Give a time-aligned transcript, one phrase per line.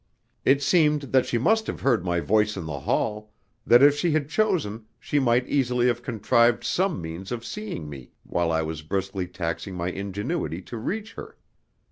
[0.43, 3.31] It seemed that she must have heard my voice in the hall,
[3.67, 8.09] that if she had chosen she might easily have contrived some means of seeing me
[8.23, 11.37] while I was briskly taxing my ingenuity to reach her.